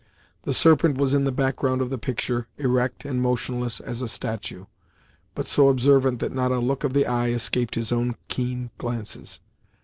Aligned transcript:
The 0.45 0.53
Serpent 0.55 0.97
was 0.97 1.13
in 1.13 1.25
the 1.25 1.31
background 1.31 1.79
of 1.79 1.91
the 1.91 1.99
picture, 1.99 2.47
erect, 2.57 3.05
and 3.05 3.21
motionless 3.21 3.79
as 3.79 4.01
a 4.01 4.07
statue; 4.07 4.65
but 5.35 5.45
so 5.45 5.67
observant 5.69 6.17
that 6.21 6.33
not 6.33 6.51
a 6.51 6.57
look 6.57 6.83
of 6.83 6.93
the 6.93 7.05
eye 7.05 7.29
escaped 7.29 7.75
his 7.75 7.91
own 7.91 8.15
keen 8.27 8.71
glances. 8.79 9.41